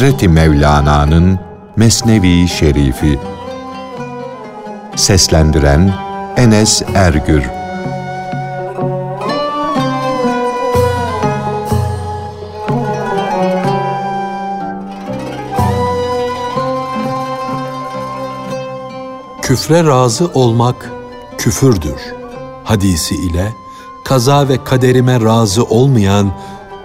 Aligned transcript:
Hazreti 0.00 0.28
Mevlana'nın 0.28 1.38
Mesnevi 1.76 2.48
Şerifi. 2.48 3.18
Seslendiren 4.96 5.94
Enes 6.36 6.82
Ergür. 6.94 7.42
Küfre 19.42 19.86
razı 19.86 20.26
olmak 20.34 20.90
küfürdür. 21.38 22.00
Hadisi 22.64 23.14
ile 23.14 23.52
kaza 24.04 24.48
ve 24.48 24.64
kaderime 24.64 25.20
razı 25.20 25.64
olmayan 25.64 26.32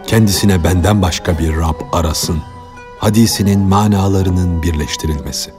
kendisine 0.07 0.63
benden 0.63 1.01
başka 1.01 1.39
bir 1.39 1.57
Rab 1.57 1.79
arasın. 1.93 2.54
Hadisinin 2.99 3.59
manalarının 3.59 4.63
birleştirilmesi. 4.63 5.51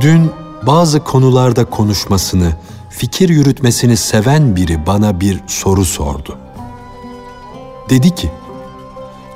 Dün 0.00 0.30
bazı 0.62 1.04
konularda 1.04 1.64
konuşmasını, 1.64 2.52
fikir 2.90 3.28
yürütmesini 3.28 3.96
seven 3.96 4.56
biri 4.56 4.86
bana 4.86 5.20
bir 5.20 5.40
soru 5.46 5.84
sordu. 5.84 6.38
Dedi 7.90 8.14
ki, 8.14 8.30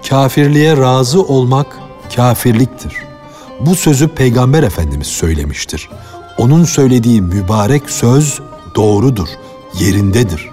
kafirliğe 0.09 0.77
razı 0.77 1.23
olmak 1.23 1.79
kafirliktir. 2.17 2.93
Bu 3.61 3.75
sözü 3.75 4.09
Peygamber 4.09 4.63
Efendimiz 4.63 5.07
söylemiştir. 5.07 5.89
Onun 6.39 6.65
söylediği 6.65 7.23
mübarek 7.23 7.91
söz 7.91 8.41
doğrudur, 8.75 9.29
yerindedir. 9.79 10.51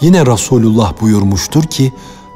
Yine 0.00 0.26
Resulullah 0.26 0.92
buyurmuştur 1.00 1.62
ki, 1.62 1.92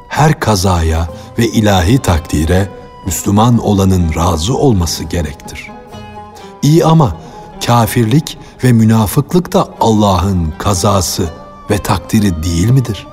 her 0.07 0.39
kazaya 0.39 1.09
ve 1.39 1.47
ilahi 1.47 1.99
takdire 1.99 2.69
Müslüman 3.05 3.57
olanın 3.57 4.15
razı 4.15 4.57
olması 4.57 5.03
gerektir. 5.03 5.71
İyi 6.61 6.85
ama 6.85 7.15
kafirlik 7.65 8.37
ve 8.63 8.73
münafıklık 8.73 9.53
da 9.53 9.67
Allah'ın 9.79 10.53
kazası 10.57 11.29
ve 11.69 11.77
takdiri 11.77 12.43
değil 12.43 12.69
midir? 12.69 13.07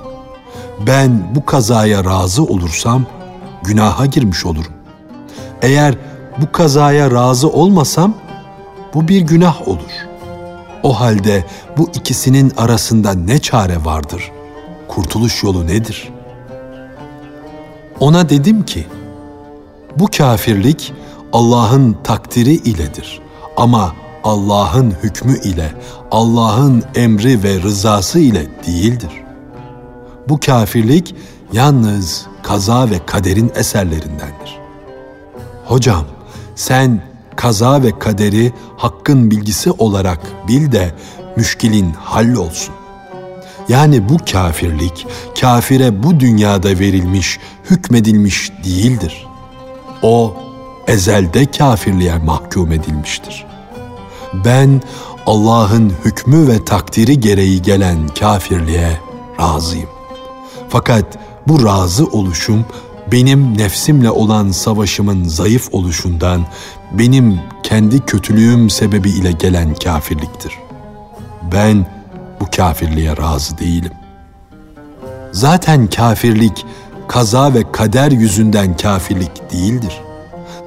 Ben 0.86 1.34
bu 1.34 1.46
kazaya 1.46 2.04
razı 2.04 2.42
olursam 2.44 3.06
günaha 3.62 4.10
girmiş 4.10 4.46
olurum. 4.46 4.72
Eğer 5.62 5.94
bu 6.38 6.52
kazaya 6.52 7.10
razı 7.10 7.48
olmasam 7.48 8.14
bu 8.94 9.08
bir 9.08 9.20
günah 9.20 9.68
olur. 9.68 9.92
O 10.82 11.00
halde 11.00 11.44
bu 11.76 11.90
ikisinin 11.94 12.52
arasında 12.56 13.12
ne 13.14 13.38
çare 13.38 13.84
vardır? 13.84 14.32
Kurtuluş 14.88 15.42
yolu 15.42 15.66
nedir? 15.66 16.12
Ona 18.00 18.28
dedim 18.28 18.64
ki, 18.64 18.86
bu 19.98 20.06
kafirlik 20.16 20.92
Allah'ın 21.32 21.96
takdiri 22.04 22.52
iledir. 22.52 23.20
Ama 23.56 23.92
Allah'ın 24.24 24.94
hükmü 25.02 25.40
ile, 25.40 25.72
Allah'ın 26.10 26.84
emri 26.94 27.42
ve 27.42 27.62
rızası 27.62 28.18
ile 28.18 28.46
değildir. 28.67 29.11
Bu 30.28 30.40
kafirlik 30.40 31.14
yalnız 31.52 32.27
kaza 32.42 32.90
ve 32.90 33.06
kaderin 33.06 33.52
eserlerindendir. 33.55 34.58
Hocam, 35.64 36.05
sen 36.55 37.11
kaza 37.36 37.82
ve 37.82 37.98
kaderi 37.98 38.52
hakkın 38.76 39.30
bilgisi 39.30 39.70
olarak 39.70 40.20
bil 40.48 40.72
de 40.72 40.94
müşkilin 41.36 41.92
hallolsun. 41.92 42.74
Yani 43.68 44.08
bu 44.08 44.16
kafirlik, 44.32 45.06
kafire 45.40 46.02
bu 46.02 46.20
dünyada 46.20 46.68
verilmiş, 46.68 47.38
hükmedilmiş 47.70 48.52
değildir. 48.64 49.26
O, 50.02 50.34
ezelde 50.86 51.46
kafirliğe 51.46 52.18
mahkum 52.18 52.72
edilmiştir. 52.72 53.46
Ben 54.44 54.82
Allah'ın 55.26 55.92
hükmü 56.04 56.48
ve 56.48 56.64
takdiri 56.64 57.20
gereği 57.20 57.62
gelen 57.62 58.08
kafirliğe 58.08 59.00
razıyım. 59.40 59.88
Fakat 60.68 61.04
bu 61.48 61.64
razı 61.64 62.06
oluşum 62.06 62.64
benim 63.12 63.58
nefsimle 63.58 64.10
olan 64.10 64.50
savaşımın 64.50 65.24
zayıf 65.24 65.68
oluşundan, 65.72 66.46
benim 66.98 67.41
kendi 67.63 68.01
kötülüğüm 68.01 68.70
sebebiyle 68.70 69.33
gelen 69.33 69.75
kafirliktir. 69.75 70.58
Ben 71.53 71.86
bu 72.41 72.47
kafirliğe 72.57 73.17
razı 73.17 73.58
değilim. 73.58 73.92
Zaten 75.33 75.86
kafirlik 75.86 76.67
kaza 77.08 77.55
ve 77.55 77.73
kader 77.73 78.11
yüzünden 78.11 78.77
kafirlik 78.77 79.53
değildir. 79.53 80.01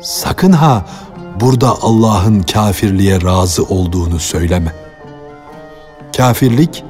Sakın 0.02 0.52
ha 0.52 0.86
burada 1.42 1.82
Allah'ın 1.82 2.42
kafirliğe 2.42 3.22
razı 3.22 3.64
olduğunu 3.64 4.20
söyleme. 4.20 4.74
Kafirlik 6.18 6.84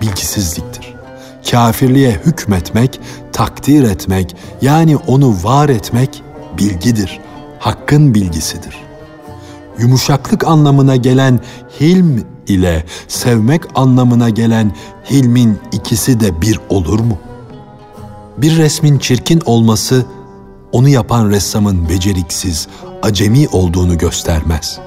bilgisizliktir. 0.00 0.94
Kafirliğe 1.50 2.20
hükmetmek, 2.26 3.00
takdir 3.32 3.82
etmek 3.82 4.36
yani 4.62 4.96
onu 4.96 5.44
var 5.44 5.68
etmek 5.68 6.22
bilgidir, 6.58 7.20
hakkın 7.58 8.14
bilgisidir. 8.14 8.76
Yumuşaklık 9.78 10.46
anlamına 10.46 10.96
gelen 10.96 11.40
hilm 11.80 12.24
ile 12.46 12.84
sevmek 13.08 13.62
anlamına 13.74 14.28
gelen 14.28 14.74
hilmin 15.10 15.58
ikisi 15.72 16.20
de 16.20 16.42
bir 16.42 16.60
olur 16.68 17.00
mu? 17.00 17.18
Bir 18.36 18.56
resmin 18.56 18.98
çirkin 18.98 19.42
olması 19.46 20.06
onu 20.72 20.88
yapan 20.88 21.30
ressamın 21.30 21.88
beceriksiz, 21.88 22.68
acemi 23.02 23.48
olduğunu 23.48 23.98
göstermez. 23.98 24.78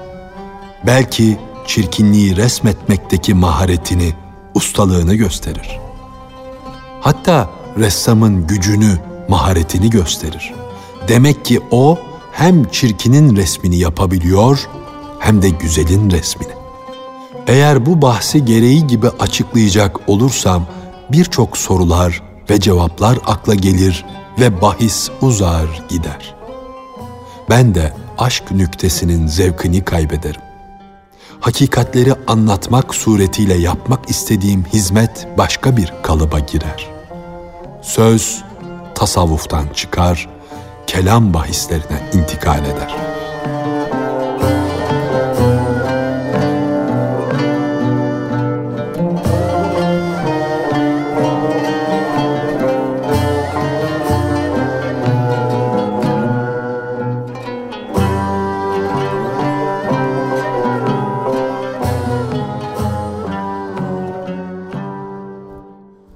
Belki 0.86 1.38
çirkinliği 1.66 2.36
resmetmekteki 2.36 3.34
maharetini, 3.34 4.14
ustalığını 4.54 5.14
gösterir. 5.14 5.80
Hatta 7.00 7.50
ressamın 7.78 8.46
gücünü, 8.46 8.98
maharetini 9.28 9.90
gösterir. 9.90 10.52
Demek 11.08 11.44
ki 11.44 11.60
o 11.70 11.98
hem 12.32 12.64
çirkinin 12.64 13.36
resmini 13.36 13.76
yapabiliyor 13.76 14.68
hem 15.18 15.42
de 15.42 15.48
güzelin 15.48 16.10
resmini. 16.10 16.52
Eğer 17.46 17.86
bu 17.86 18.02
bahsi 18.02 18.44
gereği 18.44 18.86
gibi 18.86 19.08
açıklayacak 19.08 20.08
olursam 20.08 20.66
birçok 21.12 21.56
sorular 21.56 22.22
ve 22.50 22.60
cevaplar 22.60 23.18
akla 23.26 23.54
gelir 23.54 24.04
ve 24.40 24.62
bahis 24.62 25.10
uzar 25.20 25.82
gider. 25.88 26.34
Ben 27.50 27.74
de 27.74 27.92
aşk 28.18 28.50
nüktesinin 28.50 29.26
zevkini 29.26 29.84
kaybederim. 29.84 30.40
Hakikatleri 31.40 32.14
anlatmak 32.26 32.94
suretiyle 32.94 33.54
yapmak 33.54 34.10
istediğim 34.10 34.64
hizmet 34.72 35.28
başka 35.38 35.76
bir 35.76 35.92
kalıba 36.02 36.38
girer. 36.38 36.86
Söz 37.82 38.44
tasavvuftan 38.94 39.66
çıkar, 39.74 40.28
kelam 40.92 41.34
bahislerine 41.34 42.00
intikal 42.12 42.64
eder.'' 42.64 43.12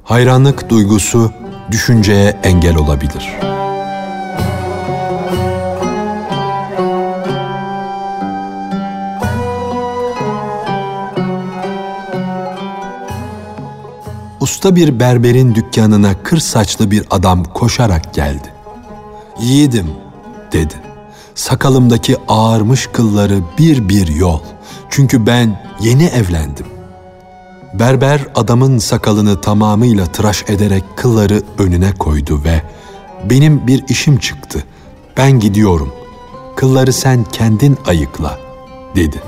Hayranlık 0.05 0.71
duygusu 0.71 1.33
düşünceye 1.71 2.41
engel 2.43 2.77
olabilir. 2.77 3.46
Usta 14.67 14.77
bir 14.77 15.01
berberin 15.01 15.55
dükkanına 15.55 16.23
kır 16.23 16.39
saçlı 16.39 16.91
bir 16.91 17.05
adam 17.11 17.45
koşarak 17.45 18.15
geldi. 18.15 18.53
Yiğidim 19.41 19.87
dedi. 20.53 20.75
Sakalımdaki 21.35 22.17
ağarmış 22.29 22.87
kılları 22.93 23.41
bir 23.59 23.89
bir 23.89 24.09
yol. 24.09 24.41
Çünkü 24.91 25.27
ben 25.27 25.61
yeni 25.81 26.05
evlendim. 26.05 26.67
Berber 27.75 28.21
adamın 28.35 28.79
sakalını 28.79 29.41
tamamıyla 29.41 30.07
tıraş 30.07 30.45
ederek 30.49 30.85
kılları 30.97 31.43
önüne 31.59 31.95
koydu 31.95 32.41
ve 32.45 32.63
benim 33.31 33.67
bir 33.67 33.85
işim 33.89 34.19
çıktı. 34.19 34.65
Ben 35.17 35.41
gidiyorum. 35.41 35.93
Kılları 36.57 36.93
sen 36.93 37.25
kendin 37.25 37.79
ayıkla." 37.87 38.39
dedi. 38.97 39.23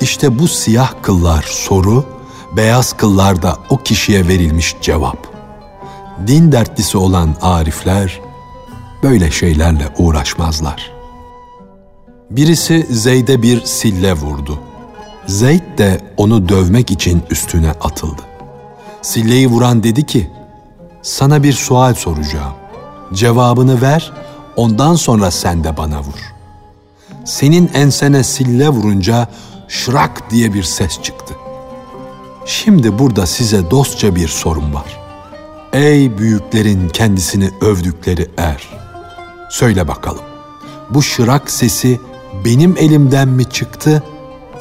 İşte 0.00 0.38
bu 0.38 0.48
siyah 0.48 0.92
kıllar 1.02 1.42
soru, 1.42 2.17
beyaz 2.56 2.92
kıllar 2.92 3.42
da 3.42 3.56
o 3.70 3.76
kişiye 3.76 4.28
verilmiş 4.28 4.76
cevap. 4.82 5.28
Din 6.26 6.52
dertlisi 6.52 6.98
olan 6.98 7.36
arifler 7.42 8.20
böyle 9.02 9.30
şeylerle 9.30 9.88
uğraşmazlar. 9.98 10.92
Birisi 12.30 12.86
Zeyd'e 12.90 13.42
bir 13.42 13.64
sille 13.64 14.12
vurdu. 14.12 14.58
Zeyd 15.26 15.78
de 15.78 16.00
onu 16.16 16.48
dövmek 16.48 16.90
için 16.90 17.22
üstüne 17.30 17.70
atıldı. 17.70 18.22
Silleyi 19.02 19.48
vuran 19.48 19.82
dedi 19.82 20.06
ki, 20.06 20.30
sana 21.02 21.42
bir 21.42 21.52
sual 21.52 21.94
soracağım. 21.94 22.52
Cevabını 23.12 23.82
ver, 23.82 24.12
ondan 24.56 24.94
sonra 24.94 25.30
sen 25.30 25.64
de 25.64 25.76
bana 25.76 26.00
vur. 26.00 26.34
Senin 27.24 27.70
ensene 27.74 28.24
sille 28.24 28.68
vurunca 28.68 29.28
şırak 29.68 30.30
diye 30.30 30.54
bir 30.54 30.62
ses 30.62 31.02
çıktı. 31.02 31.34
Şimdi 32.48 32.98
burada 32.98 33.26
size 33.26 33.70
dostça 33.70 34.16
bir 34.16 34.28
sorum 34.28 34.74
var. 34.74 35.00
Ey 35.72 36.18
büyüklerin 36.18 36.88
kendisini 36.88 37.50
övdükleri 37.60 38.28
er. 38.36 38.68
Söyle 39.50 39.88
bakalım. 39.88 40.24
Bu 40.90 41.02
şırak 41.02 41.50
sesi 41.50 42.00
benim 42.44 42.76
elimden 42.76 43.28
mi 43.28 43.44
çıktı 43.44 44.02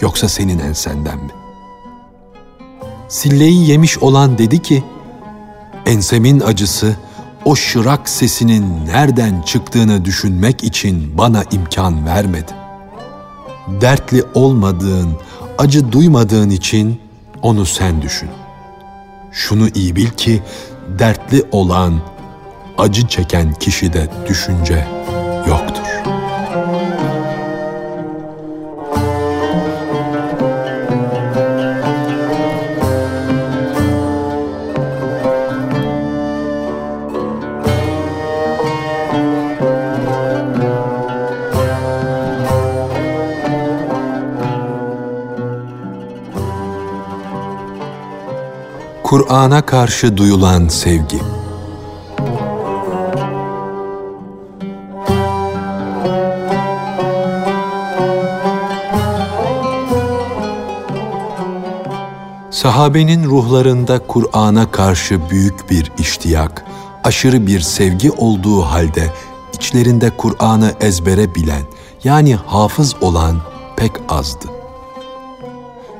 yoksa 0.02 0.30
senin 0.30 0.60
ensenden 0.60 1.18
mi? 1.18 1.32
Silleyi 3.08 3.70
yemiş 3.70 3.98
olan 3.98 4.38
dedi 4.38 4.62
ki, 4.62 4.84
ensemin 5.86 6.40
acısı 6.40 6.96
o 7.46 7.56
şırak 7.56 8.10
sesinin 8.10 8.86
nereden 8.86 9.42
çıktığını 9.42 10.06
düşünmek 10.06 10.64
için 10.64 11.18
bana 11.18 11.44
imkan 11.52 12.06
vermedi. 12.06 12.52
Dertli 13.82 14.24
olmadığın, 14.34 15.10
acı 15.58 15.92
duymadığın 15.92 16.50
için 16.50 17.07
onu 17.42 17.66
sen 17.66 18.02
düşün. 18.02 18.30
Şunu 19.32 19.70
iyi 19.76 19.96
bil 19.96 20.10
ki 20.10 20.42
dertli 21.00 21.44
olan, 21.52 22.02
acı 22.78 23.08
çeken 23.08 23.54
kişide 23.54 24.08
düşünce 24.30 24.88
yoktur. 25.48 25.87
Kur'an'a 49.18 49.62
karşı 49.62 50.18
duyulan 50.18 50.68
sevgi. 50.68 51.20
Sahabenin 62.52 63.24
ruhlarında 63.24 64.00
Kur'an'a 64.08 64.72
karşı 64.72 65.30
büyük 65.30 65.70
bir 65.70 65.92
iştiyak, 66.00 66.66
aşırı 67.04 67.48
bir 67.48 67.60
sevgi 67.60 68.12
olduğu 68.12 68.62
halde 68.62 69.14
içlerinde 69.54 70.10
Kur'an'ı 70.18 70.74
ezbere 70.82 71.36
bilen, 71.36 71.64
yani 72.04 72.36
hafız 72.36 72.96
olan 73.02 73.38
pek 73.78 73.92
azdı. 74.10 74.46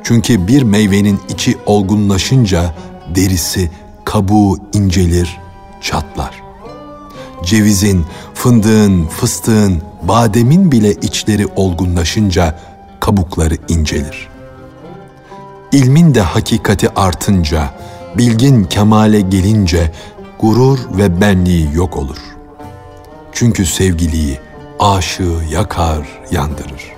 Çünkü 0.04 0.48
bir 0.48 0.62
meyvenin 0.64 1.20
içi 1.30 1.58
olgunlaşınca 1.66 2.74
derisi, 3.16 3.72
kabuğu 4.06 4.58
incelir, 4.74 5.38
çatlar. 5.82 6.44
Cevizin, 7.46 8.06
fındığın, 8.34 9.08
fıstığın, 9.08 9.82
bademin 10.04 10.72
bile 10.72 10.92
içleri 10.92 11.48
olgunlaşınca 11.56 12.60
kabukları 13.00 13.58
incelir. 13.68 14.28
İlmin 15.72 16.16
de 16.16 16.22
hakikati 16.22 16.90
artınca, 16.90 17.70
bilgin 18.18 18.64
kemale 18.64 19.22
gelince 19.22 19.92
gurur 20.40 20.80
ve 20.98 21.22
benliği 21.22 21.70
yok 21.74 21.98
olur. 21.98 22.18
Çünkü 23.32 23.66
sevgiliyi 23.66 24.40
aşığı 24.80 25.40
yakar, 25.52 26.08
yandırır. 26.32 26.98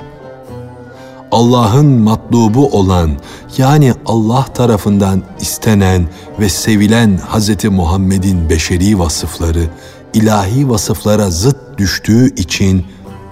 Allah'ın 1.39 1.85
matlubu 1.85 2.67
olan 2.67 3.11
yani 3.57 3.93
Allah 4.05 4.45
tarafından 4.45 5.23
istenen 5.39 6.07
ve 6.39 6.49
sevilen 6.49 7.17
Hz. 7.17 7.65
Muhammed'in 7.65 8.49
beşeri 8.49 8.99
vasıfları 8.99 9.69
ilahi 10.13 10.69
vasıflara 10.69 11.29
zıt 11.29 11.57
düştüğü 11.77 12.35
için 12.35 12.85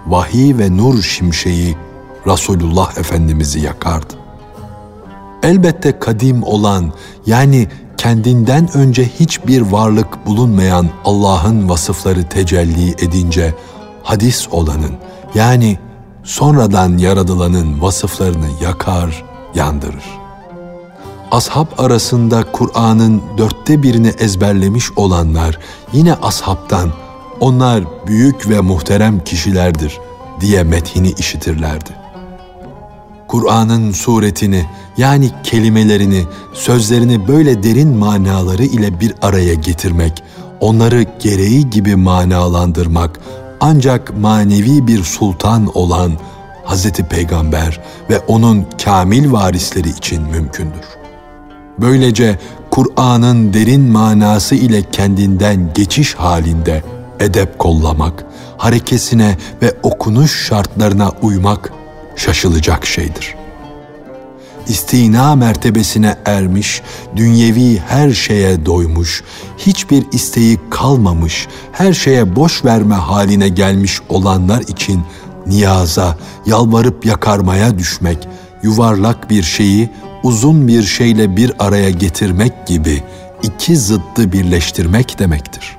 vahiy 0.06 0.58
ve 0.58 0.78
nur 0.78 1.02
şimşeği 1.02 1.78
Resulullah 2.28 2.98
Efendimiz'i 2.98 3.60
yakardı. 3.60 4.14
Elbette 5.44 6.00
kadim 6.00 6.44
olan 6.44 6.94
yani 7.26 7.68
kendinden 7.98 8.78
önce 8.78 9.10
hiçbir 9.20 9.62
varlık 9.62 10.26
bulunmayan 10.26 10.90
Allah'ın 11.06 11.70
vasıfları 11.70 12.30
tecelli 12.30 12.92
edince 12.92 13.54
hadis 14.04 14.48
olanın 14.52 14.92
yani 15.36 15.78
sonradan 16.28 16.98
yaradılanın 16.98 17.82
vasıflarını 17.82 18.48
yakar, 18.62 19.24
yandırır. 19.56 20.04
Ashab 21.32 21.66
arasında 21.78 22.52
Kur'an'ın 22.52 23.22
dörtte 23.38 23.84
birini 23.84 24.08
ezberlemiş 24.08 24.92
olanlar 24.96 25.60
yine 25.94 26.14
ashabtan 26.14 26.90
onlar 27.40 27.84
büyük 28.08 28.50
ve 28.50 28.60
muhterem 28.60 29.24
kişilerdir 29.24 30.00
diye 30.40 30.64
methini 30.64 31.12
işitirlerdi. 31.12 31.90
Kur'an'ın 33.28 33.92
suretini 33.92 34.66
yani 34.98 35.32
kelimelerini, 35.44 36.26
sözlerini 36.54 37.28
böyle 37.28 37.64
derin 37.64 37.98
manaları 37.98 38.64
ile 38.64 39.00
bir 39.00 39.14
araya 39.22 39.54
getirmek, 39.54 40.24
onları 40.60 41.06
gereği 41.20 41.70
gibi 41.70 41.96
manalandırmak, 41.96 43.20
ancak 43.60 44.18
manevi 44.18 44.88
bir 44.88 45.04
sultan 45.04 45.78
olan 45.78 46.12
Hz. 46.66 46.92
Peygamber 46.92 47.82
ve 48.10 48.20
onun 48.20 48.66
kamil 48.84 49.32
varisleri 49.32 49.90
için 49.90 50.24
mümkündür. 50.24 50.86
Böylece 51.78 52.40
Kur'an'ın 52.72 53.54
derin 53.54 53.82
manası 53.82 54.56
ile 54.56 54.84
kendinden 54.92 55.74
geçiş 55.74 56.16
halinde 56.16 56.84
edep 57.20 57.60
kollamak, 57.60 58.26
harekesine 58.58 59.38
ve 59.62 59.74
okunuş 59.84 60.48
şartlarına 60.48 61.12
uymak 61.22 61.74
şaşılacak 62.16 62.86
şeydir. 62.86 63.37
İstina 64.68 65.36
mertebesine 65.36 66.16
ermiş, 66.26 66.82
dünyevi 67.16 67.80
her 67.88 68.12
şeye 68.12 68.66
doymuş, 68.66 69.24
hiçbir 69.58 70.04
isteği 70.12 70.60
kalmamış, 70.70 71.48
her 71.72 71.94
şeye 71.94 72.36
boş 72.36 72.66
verme 72.66 72.96
haline 72.96 73.50
gelmiş 73.50 74.02
olanlar 74.10 74.62
için 74.62 75.02
niyaza, 75.48 76.18
yalvarıp 76.46 77.06
yakarmaya 77.06 77.80
düşmek, 77.80 78.28
yuvarlak 78.64 79.30
bir 79.30 79.44
şeyi 79.44 79.90
uzun 80.24 80.68
bir 80.68 80.84
şeyle 80.84 81.38
bir 81.38 81.54
araya 81.60 81.90
getirmek 81.90 82.68
gibi 82.68 83.04
iki 83.44 83.78
zıddı 83.78 84.32
birleştirmek 84.32 85.20
demektir. 85.20 85.78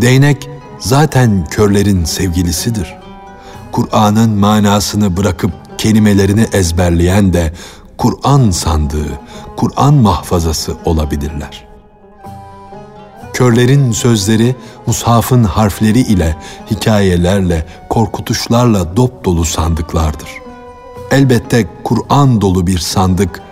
Değnek 0.00 0.48
zaten 0.78 1.44
körlerin 1.50 2.04
sevgilisidir. 2.04 2.94
Kur'an'ın 3.72 4.30
manasını 4.30 5.16
bırakıp 5.16 5.52
kelimelerini 5.84 6.46
ezberleyen 6.52 7.32
de 7.32 7.52
Kur'an 7.98 8.50
sandığı, 8.50 9.18
Kur'an 9.56 9.94
mahfazası 9.94 10.76
olabilirler. 10.84 11.66
Körlerin 13.32 13.92
sözleri 13.92 14.56
mushafın 14.86 15.44
harfleri 15.44 16.00
ile, 16.00 16.36
hikayelerle, 16.70 17.66
korkutuşlarla 17.90 18.96
dop 18.96 19.24
dolu 19.24 19.44
sandıklardır. 19.44 20.28
Elbette 21.10 21.66
Kur'an 21.84 22.40
dolu 22.40 22.66
bir 22.66 22.78
sandık, 22.78 23.42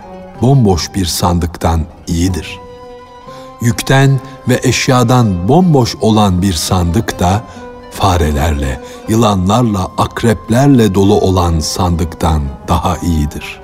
bomboş 0.41 0.95
bir 0.95 1.05
sandıktan 1.05 1.85
iyidir. 2.07 2.59
Yükten 3.61 4.19
ve 4.47 4.59
eşyadan 4.63 5.47
bomboş 5.47 5.95
olan 6.01 6.41
bir 6.41 6.53
sandık 6.53 7.19
da 7.19 7.43
farelerle, 7.93 8.81
yılanlarla, 9.07 9.91
akreplerle 9.97 10.95
dolu 10.95 11.19
olan 11.19 11.59
sandıktan 11.59 12.41
daha 12.67 12.97
iyidir. 12.97 13.61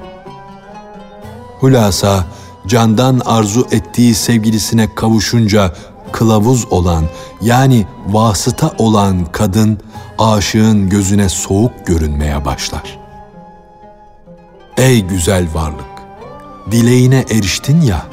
Hulasa, 1.59 2.25
candan 2.67 3.21
arzu 3.25 3.67
ettiği 3.71 4.15
sevgilisine 4.15 4.95
kavuşunca 4.95 5.73
kılavuz 6.11 6.65
olan 6.71 7.05
yani 7.41 7.85
vasıta 8.07 8.71
olan 8.77 9.25
kadın 9.31 9.79
aşığın 10.17 10.89
gözüne 10.89 11.29
soğuk 11.29 11.87
görünmeye 11.87 12.45
başlar. 12.45 12.99
Ey 14.77 15.01
güzel 15.01 15.47
varlık! 15.53 15.89
Dileğine 16.71 17.25
eriştin 17.31 17.81
ya, 17.81 18.05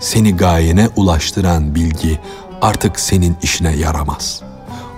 seni 0.00 0.36
gayene 0.36 0.88
ulaştıran 0.96 1.74
bilgi 1.74 2.20
artık 2.62 3.00
senin 3.00 3.36
işine 3.42 3.76
yaramaz. 3.76 4.47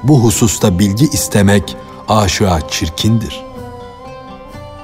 Bu 0.03 0.25
hususta 0.25 0.79
bilgi 0.79 1.05
istemek 1.05 1.77
aşığa 2.09 2.69
çirkindir. 2.69 3.45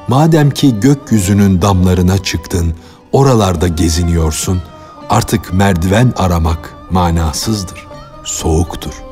Madem 0.08 0.50
ki 0.50 0.80
gökyüzünün 0.80 1.62
damlarına 1.62 2.18
çıktın, 2.18 2.74
oralarda 3.12 3.68
geziniyorsun, 3.68 4.62
artık 5.10 5.52
merdiven 5.52 6.12
aramak 6.16 6.74
manasızdır, 6.90 7.86
soğuktur. 8.24 9.02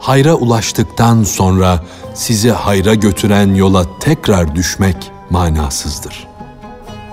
Hayra 0.00 0.34
ulaştıktan 0.34 1.24
sonra 1.24 1.80
sizi 2.14 2.50
hayra 2.50 2.94
götüren 2.94 3.54
yola 3.54 3.98
tekrar 4.00 4.54
düşmek 4.54 5.10
manasızdır. 5.30 6.28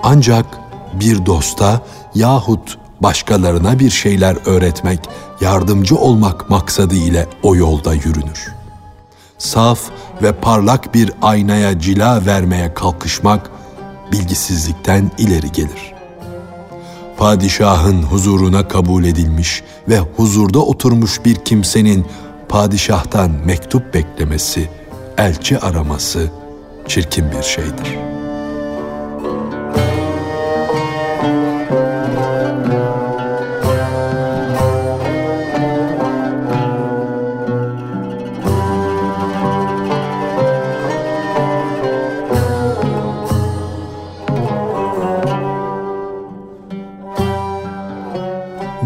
Ancak 0.02 0.46
bir 0.92 1.26
dosta 1.26 1.80
yahut 2.14 2.78
başkalarına 3.00 3.78
bir 3.78 3.90
şeyler 3.90 4.36
öğretmek, 4.46 5.00
yardımcı 5.40 5.96
olmak 5.96 6.50
maksadı 6.50 6.94
ile 6.94 7.26
o 7.42 7.56
yolda 7.56 7.94
yürünür. 7.94 8.54
Saf 9.38 9.80
ve 10.22 10.32
parlak 10.32 10.94
bir 10.94 11.12
aynaya 11.22 11.78
cila 11.78 12.26
vermeye 12.26 12.74
kalkışmak 12.74 13.50
bilgisizlikten 14.12 15.10
ileri 15.18 15.52
gelir. 15.52 15.94
Padişahın 17.16 18.02
huzuruna 18.02 18.68
kabul 18.68 19.04
edilmiş 19.04 19.62
ve 19.88 19.98
huzurda 19.98 20.58
oturmuş 20.58 21.24
bir 21.24 21.34
kimsenin 21.34 22.06
padişahtan 22.48 23.30
mektup 23.44 23.94
beklemesi, 23.94 24.70
elçi 25.18 25.58
araması 25.58 26.30
çirkin 26.88 27.32
bir 27.32 27.42
şeydir.'' 27.42 28.19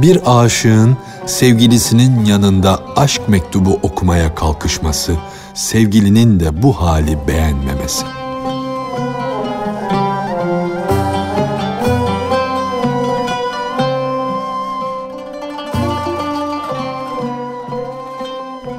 Bir 0.04 0.42
aşığın 0.44 0.96
sevgilisinin 1.26 2.24
yanında 2.24 2.80
aşk 2.96 3.28
mektubu 3.28 3.78
okumaya 3.82 4.34
kalkışması, 4.34 5.16
sevgilinin 5.54 6.40
de 6.40 6.62
bu 6.62 6.80
hali 6.80 7.18
beğenmemesi. 7.28 8.06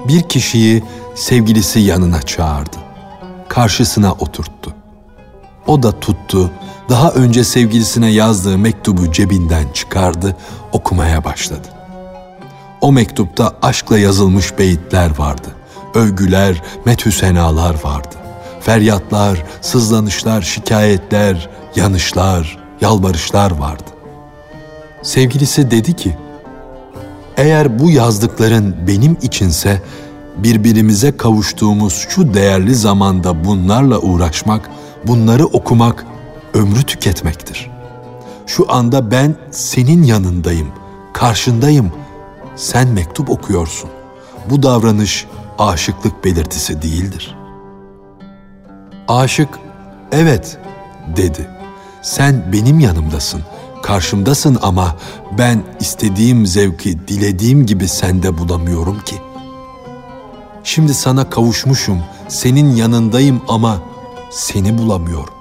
Bir 0.08 0.22
kişiyi 0.22 0.84
sevgilisi 1.16 1.80
yanına 1.80 2.22
çağırdı. 2.22 2.78
Karşısına 3.48 4.12
oturttu. 4.14 4.74
O 5.68 5.84
da 5.84 6.00
tuttu, 6.00 6.52
daha 6.90 7.12
önce 7.12 7.44
sevgilisine 7.44 8.12
yazdığı 8.12 8.58
mektubu 8.58 9.12
cebinden 9.12 9.66
çıkardı, 9.74 10.36
okumaya 10.72 11.24
başladı. 11.24 11.68
O 12.82 12.92
mektupta 12.92 13.56
aşkla 13.62 14.00
yazılmış 14.00 14.58
beyitler 14.58 15.18
vardı. 15.18 15.48
Övgüler, 15.94 16.62
methüsenalar 16.86 17.76
vardı. 17.84 18.16
Feryatlar, 18.62 19.44
sızlanışlar, 19.62 20.42
şikayetler, 20.42 21.50
yanışlar, 21.76 22.58
yalvarışlar 22.82 23.52
vardı. 23.52 23.84
Sevgilisi 25.02 25.72
dedi 25.72 25.94
ki, 25.94 26.18
eğer 27.38 27.80
bu 27.80 27.90
yazdıkların 27.90 28.76
benim 28.88 29.18
içinse 29.22 29.82
birbirimize 30.38 31.18
kavuştuğumuz 31.18 32.06
şu 32.10 32.34
değerli 32.34 32.76
zamanda 32.76 33.46
bunlarla 33.46 34.00
uğraşmak, 34.00 34.70
bunları 35.08 35.46
okumak 35.46 36.06
ömrü 36.56 36.84
tüketmektir. 36.84 37.72
Şu 38.48 38.74
anda 38.74 39.12
ben 39.12 39.36
senin 39.52 40.04
yanındayım, 40.04 40.68
karşındayım. 41.14 41.92
Sen 42.56 42.88
mektup 42.88 43.30
okuyorsun. 43.30 43.90
Bu 44.50 44.64
davranış 44.64 45.26
aşıklık 45.60 46.26
belirtisi 46.26 46.82
değildir. 46.82 47.36
Aşık, 49.08 49.50
evet 50.12 50.58
dedi. 51.18 51.50
Sen 52.02 52.54
benim 52.54 52.80
yanımdasın, 52.80 53.42
karşımdasın 53.84 54.58
ama 54.62 54.96
ben 55.38 55.64
istediğim 55.80 56.46
zevki 56.46 57.08
dilediğim 57.08 57.66
gibi 57.66 57.88
sende 57.88 58.38
bulamıyorum 58.38 59.00
ki. 59.00 59.16
Şimdi 60.64 60.94
sana 60.94 61.30
kavuşmuşum, 61.30 62.00
senin 62.28 62.76
yanındayım 62.76 63.42
ama 63.48 63.78
seni 64.32 64.78
bulamıyorum. 64.78 65.35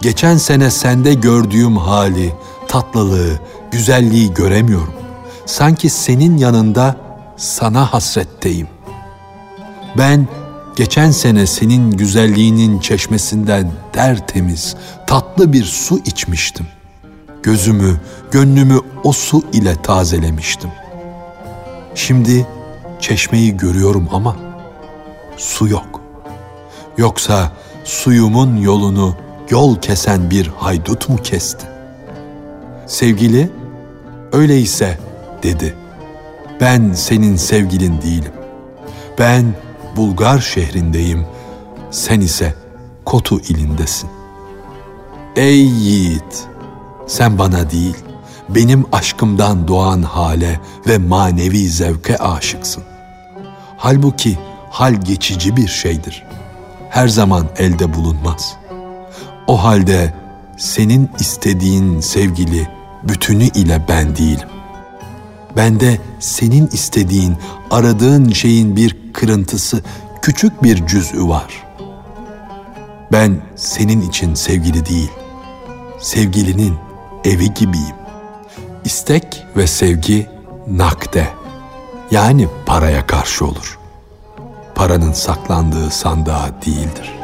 Geçen 0.00 0.36
sene 0.36 0.70
sende 0.70 1.14
gördüğüm 1.14 1.76
hali, 1.76 2.32
tatlılığı, 2.68 3.38
güzelliği 3.70 4.34
göremiyorum. 4.34 4.94
Sanki 5.46 5.90
senin 5.90 6.36
yanında 6.36 6.96
sana 7.36 7.92
hasretteyim. 7.92 8.68
Ben 9.98 10.28
geçen 10.76 11.10
sene 11.10 11.46
senin 11.46 11.90
güzelliğinin 11.90 12.80
çeşmesinden 12.80 13.70
tertemiz, 13.92 14.76
tatlı 15.06 15.52
bir 15.52 15.64
su 15.64 15.98
içmiştim. 15.98 16.66
Gözümü, 17.42 18.00
gönlümü 18.30 18.80
o 19.04 19.12
su 19.12 19.42
ile 19.52 19.82
tazelemiştim. 19.82 20.70
Şimdi 21.94 22.46
çeşmeyi 23.00 23.56
görüyorum 23.56 24.08
ama 24.12 24.36
su 25.36 25.68
yok. 25.68 26.00
Yoksa 26.98 27.52
suyumun 27.84 28.56
yolunu 28.56 29.16
yol 29.50 29.76
kesen 29.76 30.30
bir 30.30 30.46
haydut 30.46 31.08
mu 31.08 31.16
kesti? 31.16 31.66
Sevgili, 32.86 33.50
öyleyse 34.32 34.98
dedi. 35.42 35.74
Ben 36.60 36.92
senin 36.92 37.36
sevgilin 37.36 38.02
değilim. 38.02 38.32
Ben 39.18 39.54
Bulgar 39.96 40.38
şehrindeyim. 40.40 41.26
Sen 41.90 42.20
ise 42.20 42.54
Kotu 43.04 43.40
ilindesin. 43.40 44.10
Ey 45.36 45.60
yiğit! 45.60 46.48
Sen 47.06 47.38
bana 47.38 47.70
değil, 47.70 47.96
benim 48.48 48.84
aşkımdan 48.92 49.68
doğan 49.68 50.02
hale 50.02 50.60
ve 50.86 50.98
manevi 50.98 51.68
zevke 51.68 52.16
aşıksın. 52.16 52.82
Halbuki 53.76 54.38
hal 54.70 54.94
geçici 54.94 55.56
bir 55.56 55.68
şeydir. 55.68 56.24
Her 56.90 57.08
zaman 57.08 57.46
elde 57.56 57.94
bulunmaz. 57.94 58.56
O 59.48 59.64
halde 59.64 60.12
senin 60.56 61.10
istediğin 61.20 62.00
sevgili 62.00 62.68
bütünü 63.02 63.44
ile 63.44 63.82
ben 63.88 64.16
değilim. 64.16 64.48
Bende 65.56 65.98
senin 66.20 66.66
istediğin, 66.66 67.36
aradığın 67.70 68.30
şeyin 68.30 68.76
bir 68.76 68.96
kırıntısı, 69.12 69.82
küçük 70.22 70.62
bir 70.62 70.86
cüz'ü 70.86 71.28
var. 71.28 71.66
Ben 73.12 73.40
senin 73.56 74.00
için 74.00 74.34
sevgili 74.34 74.86
değil, 74.86 75.10
sevgilinin 76.00 76.74
evi 77.24 77.54
gibiyim. 77.54 77.96
İstek 78.84 79.44
ve 79.56 79.66
sevgi 79.66 80.26
nakde, 80.66 81.28
yani 82.10 82.48
paraya 82.66 83.06
karşı 83.06 83.46
olur. 83.46 83.78
Paranın 84.74 85.12
saklandığı 85.12 85.90
sandığa 85.90 86.50
değildir.'' 86.66 87.17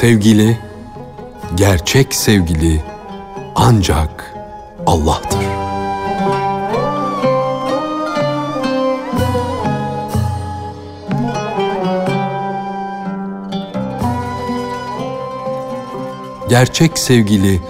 Sevgili, 0.00 0.58
gerçek 1.54 2.14
sevgili 2.14 2.82
ancak 3.54 4.34
Allah'tır. 4.86 5.40
Gerçek 16.48 16.98
sevgili 16.98 17.60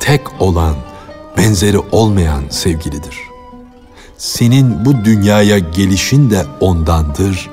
tek 0.00 0.42
olan, 0.42 0.76
benzeri 1.36 1.78
olmayan 1.78 2.44
sevgilidir. 2.50 3.18
Senin 4.18 4.84
bu 4.84 5.04
dünyaya 5.04 5.58
gelişin 5.58 6.30
de 6.30 6.44
ondandır, 6.60 7.50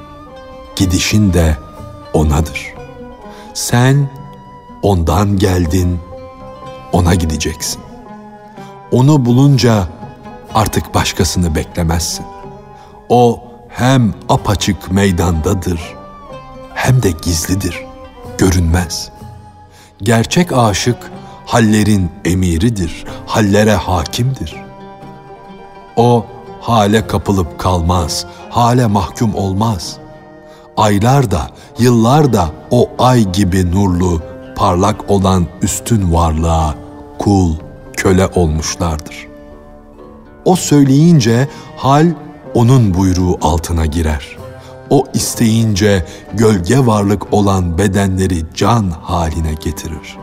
gidişin 0.76 1.34
de 1.34 1.58
O'nadır. 2.14 2.71
Sen 3.54 4.10
ondan 4.82 5.38
geldin, 5.38 6.00
O'na 6.94 7.16
gideceksin. 7.16 7.82
Onu 8.92 9.26
bulunca 9.26 9.88
artık 10.54 10.94
başkasını 10.94 11.56
beklemezsin. 11.56 12.26
O 13.10 13.44
hem 13.70 14.14
apaçık 14.30 14.92
meydandadır, 14.92 15.96
hem 16.74 17.04
de 17.04 17.12
gizlidir, 17.12 17.86
görünmez. 18.38 19.10
Gerçek 20.02 20.54
aşık 20.54 21.12
hallerin 21.46 22.12
emiridir, 22.26 23.06
hallere 23.28 23.76
hakimdir. 23.76 24.56
O 25.96 26.26
hale 26.62 27.08
kapılıp 27.08 27.60
kalmaz, 27.60 28.26
hale 28.50 28.88
mahkum 28.88 29.36
olmaz. 29.36 29.98
Aylar 30.78 31.32
da, 31.32 31.50
yıllar 31.80 32.34
da 32.34 32.52
o 32.72 32.90
ay 33.00 33.32
gibi 33.32 33.72
nurlu, 33.72 34.22
parlak 34.56 35.12
olan 35.12 35.48
üstün 35.62 36.14
varlığa 36.14 36.76
kul, 37.20 37.56
köle 37.98 38.28
olmuşlardır. 38.28 39.28
O 40.46 40.56
söyleyince 40.56 41.48
hal 41.78 42.08
onun 42.54 42.94
buyruğu 42.94 43.38
altına 43.42 43.86
girer. 43.86 44.38
O 44.90 45.06
isteyince 45.14 46.06
gölge 46.34 46.86
varlık 46.86 47.34
olan 47.34 47.78
bedenleri 47.78 48.46
can 48.56 48.90
haline 48.90 49.54
getirir. 49.54 50.18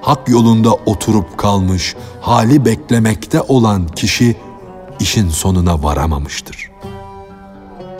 Hak 0.00 0.28
yolunda 0.28 0.72
oturup 0.72 1.38
kalmış, 1.38 1.96
hali 2.20 2.64
beklemekte 2.64 3.40
olan 3.40 3.86
kişi 3.86 4.36
işin 5.00 5.28
sonuna 5.28 5.82
varamamıştır. 5.82 6.70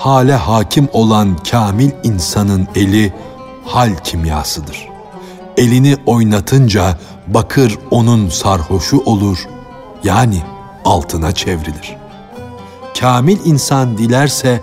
Hale 0.03 0.35
hakim 0.35 0.89
olan 0.93 1.37
kamil 1.51 1.91
insanın 2.03 2.69
eli 2.75 3.13
hal 3.65 3.97
kimyasıdır. 4.05 4.89
Elini 5.57 5.97
oynatınca 6.07 6.99
bakır 7.27 7.79
onun 7.91 8.29
sarhoşu 8.29 9.01
olur, 9.01 9.49
yani 10.05 10.43
altına 10.85 11.33
çevrilir. 11.33 11.97
Kamil 13.01 13.39
insan 13.45 13.99
dilerse 13.99 14.61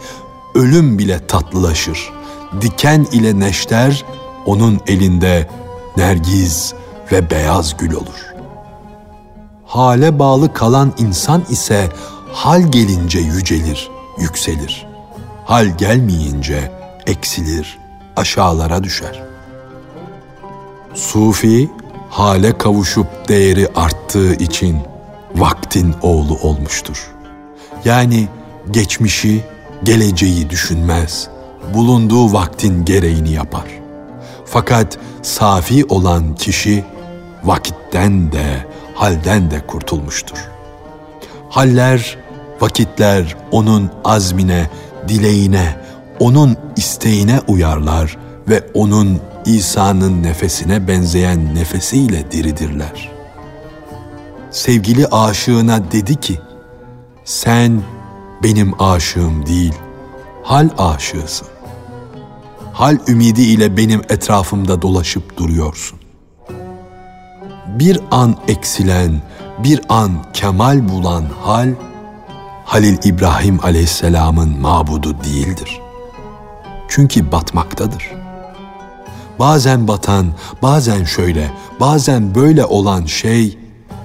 ölüm 0.56 0.98
bile 0.98 1.28
tatlılaşır. 1.28 2.10
Diken 2.62 3.08
ile 3.12 3.40
neşter 3.40 4.06
onun 4.46 4.80
elinde 4.88 5.50
nergiz 5.98 6.74
ve 7.12 7.30
beyaz 7.30 7.78
gül 7.78 7.94
olur. 7.94 8.34
Hale 9.66 10.20
bağlı 10.20 10.54
kalan 10.54 10.94
insan 10.98 11.44
ise 11.50 11.90
hal 12.34 12.62
gelince 12.62 13.20
yücelir, 13.20 13.90
yükselir. 14.20 14.90
Hal 15.50 15.66
gelmeyince 15.78 16.72
eksilir, 17.08 17.78
aşağılara 18.16 18.84
düşer. 18.84 19.24
Sufi 20.94 21.70
hale 22.10 22.58
kavuşup 22.58 23.28
değeri 23.28 23.68
arttığı 23.76 24.34
için 24.34 24.78
vaktin 25.36 25.96
oğlu 26.02 26.38
olmuştur. 26.42 27.12
Yani 27.86 28.28
geçmişi, 28.72 29.46
geleceği 29.84 30.50
düşünmez. 30.50 31.28
Bulunduğu 31.74 32.34
vaktin 32.34 32.86
gereğini 32.86 33.32
yapar. 33.32 33.68
Fakat 34.46 34.98
safi 35.22 35.86
olan 35.86 36.36
kişi 36.36 36.84
vakitten 37.44 38.32
de, 38.32 38.66
halden 38.96 39.52
de 39.52 39.68
kurtulmuştur. 39.68 40.50
Haller, 41.50 42.18
vakitler 42.62 43.36
onun 43.52 43.90
azmine, 44.04 44.70
dileğine, 45.08 45.76
onun 46.20 46.58
isteğine 46.76 47.40
uyarlar 47.48 48.18
ve 48.50 48.64
onun 48.74 49.20
İsa'nın 49.46 50.24
nefesine 50.24 50.88
benzeyen 50.88 51.56
nefesiyle 51.56 52.32
diridirler. 52.32 53.12
Sevgili 54.52 55.08
aşığına 55.08 55.92
dedi 55.92 56.16
ki, 56.16 56.40
sen 57.26 57.82
benim 58.44 58.82
aşığım 58.82 59.46
değil, 59.46 59.74
hal 60.44 60.70
aşığısın. 60.78 61.48
Hal 62.74 62.98
ümidi 63.08 63.42
ile 63.42 63.78
benim 63.78 64.02
etrafımda 64.10 64.82
dolaşıp 64.82 65.38
duruyorsun. 65.38 66.00
Bir 67.68 68.00
an 68.12 68.36
eksilen, 68.48 69.22
bir 69.64 69.82
an 69.90 70.12
kemal 70.34 70.90
bulan 70.90 71.26
hal, 71.42 71.74
Halil 72.70 72.98
İbrahim 73.04 73.60
aleyhisselamın 73.64 74.60
mabudu 74.60 75.24
değildir. 75.24 75.80
Çünkü 76.90 77.32
batmaktadır. 77.32 78.12
Bazen 79.40 79.88
batan, 79.88 80.28
bazen 80.62 81.04
şöyle, 81.04 81.52
bazen 81.80 82.36
böyle 82.36 82.66
olan 82.66 83.06
şey, 83.06 83.58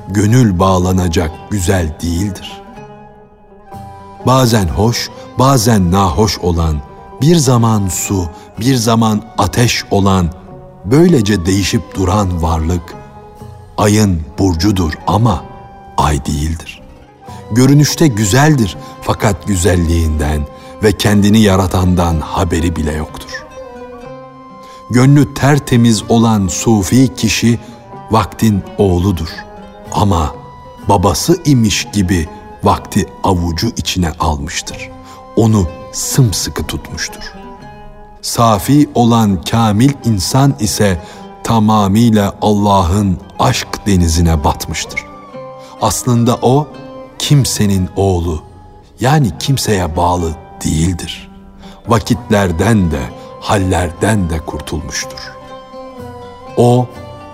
gönül 0.08 0.58
bağlanacak 0.58 1.30
güzel 1.50 1.98
değildir. 2.02 2.62
Bazen 4.26 4.68
hoş, 4.68 5.10
bazen 5.38 5.92
nahoş 5.92 6.38
olan, 6.38 6.76
bir 7.20 7.36
zaman 7.36 7.88
su, 7.88 8.28
bir 8.60 8.74
zaman 8.74 9.22
ateş 9.38 9.84
olan, 9.90 10.30
böylece 10.84 11.46
değişip 11.46 11.94
duran 11.94 12.42
varlık, 12.42 12.94
ayın 13.76 14.22
burcudur 14.38 14.92
ama 15.06 15.44
ay 15.96 16.26
değildir. 16.26 16.83
Görünüşte 17.54 18.06
güzeldir 18.06 18.76
fakat 19.02 19.46
güzelliğinden 19.46 20.46
ve 20.82 20.92
kendini 20.92 21.40
yaratandan 21.40 22.20
haberi 22.20 22.76
bile 22.76 22.92
yoktur. 22.92 23.30
Gönlü 24.90 25.34
tertemiz 25.34 26.02
olan 26.08 26.48
sufi 26.48 27.14
kişi 27.14 27.58
vaktin 28.10 28.62
oğludur 28.78 29.28
ama 29.92 30.34
babası 30.88 31.42
imiş 31.44 31.88
gibi 31.92 32.28
vakti 32.64 33.06
avucu 33.24 33.68
içine 33.76 34.12
almıştır. 34.20 34.90
Onu 35.36 35.68
sımsıkı 35.92 36.66
tutmuştur. 36.66 37.32
Safi 38.22 38.90
olan 38.94 39.42
kamil 39.42 39.92
insan 40.04 40.54
ise 40.60 41.02
tamamıyla 41.44 42.34
Allah'ın 42.42 43.18
aşk 43.38 43.86
denizine 43.86 44.44
batmıştır. 44.44 45.04
Aslında 45.80 46.38
o 46.42 46.68
kimsenin 47.28 47.88
oğlu 47.96 48.42
yani 49.00 49.38
kimseye 49.38 49.96
bağlı 49.96 50.34
değildir. 50.64 51.30
Vakitlerden 51.88 52.90
de 52.90 53.00
hallerden 53.40 54.30
de 54.30 54.38
kurtulmuştur. 54.38 55.32
O 56.56 56.86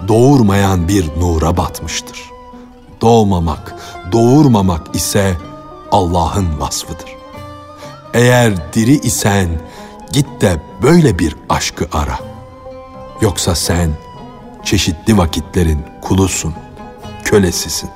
doğurmayan 0.08 0.88
bir 0.88 1.20
nura 1.20 1.56
batmıştır. 1.56 2.30
Doğmamak, 3.00 3.74
doğurmamak 4.12 4.96
ise 4.96 5.36
Allah'ın 5.92 6.60
vasfıdır. 6.60 7.16
Eğer 8.14 8.72
diri 8.72 8.94
isen 8.94 9.48
git 10.12 10.40
de 10.40 10.62
böyle 10.82 11.18
bir 11.18 11.36
aşkı 11.48 11.88
ara. 11.92 12.18
Yoksa 13.20 13.54
sen 13.54 13.90
çeşitli 14.64 15.18
vakitlerin 15.18 15.84
kulusun, 16.02 16.54
kölesisin. 17.24 17.90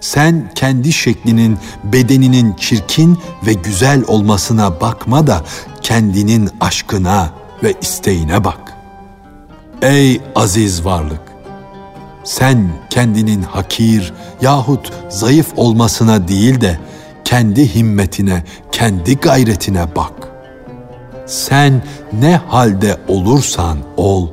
Sen 0.00 0.50
kendi 0.54 0.92
şeklinin, 0.92 1.58
bedeninin 1.84 2.54
çirkin 2.54 3.18
ve 3.46 3.52
güzel 3.52 4.04
olmasına 4.06 4.80
bakma 4.80 5.26
da 5.26 5.44
kendinin 5.82 6.50
aşkına 6.60 7.30
ve 7.62 7.74
isteğine 7.80 8.44
bak. 8.44 8.76
Ey 9.82 10.20
aziz 10.34 10.84
varlık! 10.84 11.20
Sen 12.24 12.72
kendinin 12.90 13.42
hakir 13.42 14.12
yahut 14.42 14.92
zayıf 15.08 15.52
olmasına 15.56 16.28
değil 16.28 16.60
de 16.60 16.78
kendi 17.24 17.74
himmetine, 17.74 18.44
kendi 18.72 19.16
gayretine 19.16 19.96
bak. 19.96 20.12
Sen 21.26 21.82
ne 22.12 22.36
halde 22.36 22.96
olursan 23.08 23.78
ol, 23.96 24.28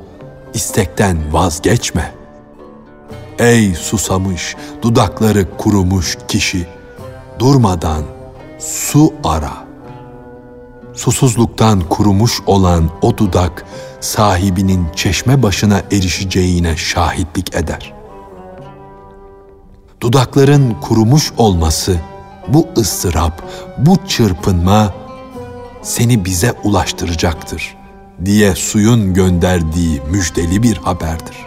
istekten 0.53 1.33
vazgeçme. 1.33 2.16
Ey 3.39 3.75
susamış, 3.75 4.55
dudakları 4.81 5.57
kurumuş 5.57 6.17
kişi, 6.27 6.67
durmadan 7.39 8.03
su 8.59 9.13
ara. 9.23 9.67
Susuzluktan 10.93 11.81
kurumuş 11.81 12.41
olan 12.45 12.89
o 13.01 13.17
dudak 13.17 13.65
sahibinin 13.99 14.87
çeşme 14.95 15.43
başına 15.43 15.81
erişeceğine 15.91 16.77
şahitlik 16.77 17.55
eder. 17.55 17.93
Dudakların 20.01 20.75
kurumuş 20.81 21.31
olması, 21.37 21.97
bu 22.47 22.67
ıstırap, 22.77 23.43
bu 23.77 23.97
çırpınma 24.07 24.93
seni 25.81 26.25
bize 26.25 26.53
ulaştıracaktır 26.63 27.77
diye 28.25 28.55
suyun 28.55 29.13
gönderdiği 29.13 30.01
müjdeli 30.11 30.63
bir 30.63 30.77
haberdir. 30.77 31.46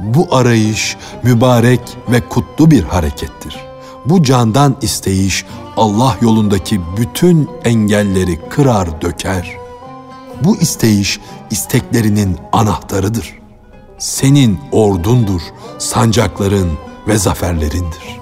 Bu 0.00 0.28
arayış 0.30 0.96
mübarek 1.22 1.80
ve 2.08 2.20
kutlu 2.28 2.70
bir 2.70 2.82
harekettir. 2.82 3.56
Bu 4.06 4.22
candan 4.22 4.76
isteyiş 4.82 5.44
Allah 5.76 6.16
yolundaki 6.20 6.80
bütün 6.96 7.50
engelleri 7.64 8.48
kırar 8.48 9.02
döker. 9.02 9.56
Bu 10.44 10.56
isteyiş 10.56 11.20
isteklerinin 11.50 12.38
anahtarıdır. 12.52 13.38
Senin 13.98 14.60
ordundur, 14.72 15.40
sancakların 15.78 16.72
ve 17.08 17.18
zaferlerindir. 17.18 18.20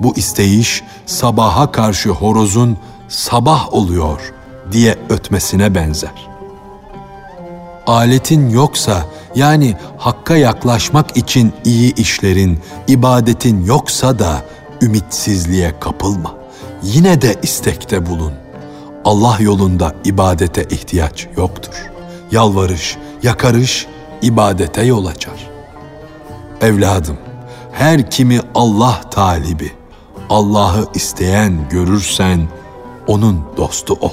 Bu 0.00 0.16
isteyiş 0.16 0.82
sabaha 1.06 1.72
karşı 1.72 2.10
horozun 2.10 2.76
sabah 3.08 3.74
oluyor 3.74 4.34
diye 4.72 4.98
ötmesine 5.08 5.74
benzer. 5.74 6.28
Aletin 7.86 8.50
yoksa 8.50 9.06
yani 9.34 9.76
hakka 9.98 10.36
yaklaşmak 10.36 11.16
için 11.16 11.52
iyi 11.64 11.94
işlerin, 11.94 12.58
ibadetin 12.88 13.64
yoksa 13.64 14.18
da 14.18 14.42
ümitsizliğe 14.82 15.74
kapılma. 15.80 16.34
Yine 16.82 17.22
de 17.22 17.36
istekte 17.42 18.06
bulun. 18.06 18.32
Allah 19.04 19.36
yolunda 19.40 19.94
ibadete 20.04 20.64
ihtiyaç 20.64 21.26
yoktur. 21.36 21.90
Yalvarış, 22.30 22.96
yakarış 23.22 23.86
ibadete 24.22 24.82
yol 24.82 25.06
açar. 25.06 25.50
Evladım, 26.60 27.16
her 27.72 28.10
kimi 28.10 28.40
Allah 28.54 29.00
talibi, 29.10 29.72
Allah'ı 30.30 30.86
isteyen 30.94 31.68
görürsen 31.70 32.48
onun 33.06 33.44
dostu 33.56 33.94
ol. 33.94 34.12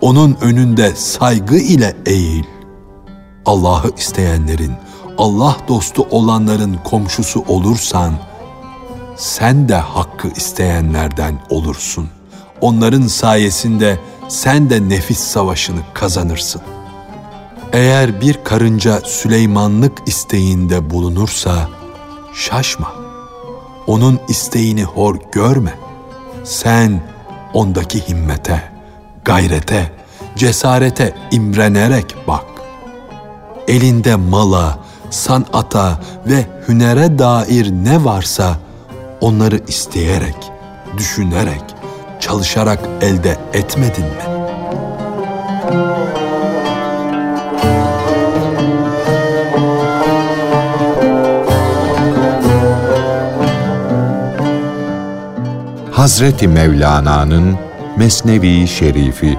Onun 0.00 0.36
önünde 0.40 0.90
saygı 0.96 1.56
ile 1.56 1.96
eğil. 2.06 2.44
Allah'ı 3.46 3.90
isteyenlerin, 3.96 4.72
Allah 5.18 5.56
dostu 5.68 6.06
olanların 6.10 6.78
komşusu 6.84 7.44
olursan, 7.48 8.14
sen 9.16 9.68
de 9.68 9.74
hakkı 9.74 10.28
isteyenlerden 10.28 11.38
olursun. 11.50 12.08
Onların 12.60 13.06
sayesinde 13.06 13.98
sen 14.28 14.70
de 14.70 14.88
nefis 14.88 15.18
savaşını 15.18 15.80
kazanırsın. 15.94 16.62
Eğer 17.72 18.20
bir 18.20 18.44
karınca 18.44 19.00
Süleymanlık 19.00 19.98
isteğinde 20.06 20.90
bulunursa 20.90 21.68
şaşma. 22.34 22.92
Onun 23.86 24.20
isteğini 24.28 24.84
hor 24.84 25.16
görme. 25.32 25.74
Sen 26.44 27.02
ondaki 27.54 28.08
himmete, 28.08 28.72
gayrete, 29.24 29.92
cesarete 30.36 31.14
imrenerek 31.30 32.14
bak. 32.28 32.53
Elinde 33.68 34.16
mala, 34.16 34.78
sanata 35.10 36.00
ve 36.26 36.46
hünere 36.68 37.18
dair 37.18 37.70
ne 37.70 38.04
varsa 38.04 38.56
onları 39.20 39.60
isteyerek, 39.68 40.36
düşünerek, 40.98 41.62
çalışarak 42.20 42.78
elde 43.00 43.38
etmedin 43.52 44.04
mi? 44.04 44.34
Hazreti 55.92 56.48
Mevlana'nın 56.48 57.56
Mesnevi 57.96 58.68
Şerifi 58.68 59.38